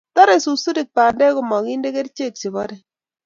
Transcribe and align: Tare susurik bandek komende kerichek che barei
Tare 0.15 0.35
susurik 0.45 0.89
bandek 0.97 1.33
komende 1.37 1.87
kerichek 1.95 2.33
che 2.39 2.49
barei 2.55 2.81